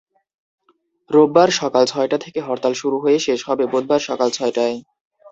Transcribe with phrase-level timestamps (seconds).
[1.11, 4.75] রোববার সকাল ছয়টা থেকে হরতাল শুরু হয়ে শেষ হবে বুধবার সকাল ছয়টায়।